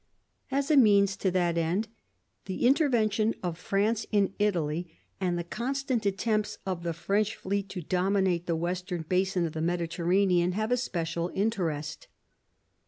As 0.49 0.71
a 0.71 0.77
means 0.77 1.15
to 1.17 1.29
that 1.29 1.59
end 1.59 1.87
the 2.45 2.65
intervention 2.65 3.35
of 3.43 3.55
France 3.55 4.07
in 4.11 4.33
Italy, 4.39 4.91
and 5.19 5.37
the 5.37 5.43
constant 5.43 6.07
attempts 6.07 6.57
of 6.65 6.81
the 6.81 6.91
French 6.91 7.35
fleet 7.35 7.69
to 7.69 7.83
dominate 7.83 8.47
the 8.47 8.55
western 8.55 9.03
basin 9.07 9.45
of 9.45 9.53
the 9.53 9.61
Mediterranean, 9.61 10.53
have 10.53 10.71
a 10.71 10.77
special 10.77 11.29
interest. 11.35 12.07